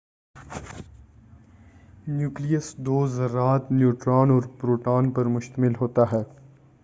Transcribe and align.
nucleus 2.07 2.67
دو 2.77 2.97
ذرات 3.07 3.71
neutron 3.71 4.29
اور 4.29 4.41
پروٹون 4.59 5.11
پر 5.11 5.25
مشتمل 5.27 5.73
ہوتا 5.81 6.11
ہے 6.11 6.23